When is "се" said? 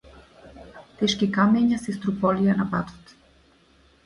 1.83-1.95